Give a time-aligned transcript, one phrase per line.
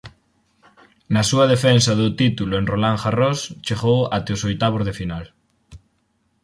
[1.13, 5.25] Na súa defensa do título en Roland Garros chegou até os oitavos de final.